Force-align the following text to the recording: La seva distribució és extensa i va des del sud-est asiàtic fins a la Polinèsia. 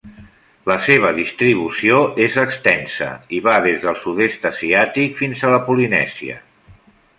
La 0.69 0.77
seva 0.85 1.11
distribució 1.17 1.99
és 2.25 2.37
extensa 2.45 3.11
i 3.39 3.43
va 3.49 3.59
des 3.67 3.85
del 3.85 4.01
sud-est 4.07 4.49
asiàtic 4.53 5.17
fins 5.23 5.45
a 5.51 5.55
la 5.57 5.63
Polinèsia. 5.71 6.43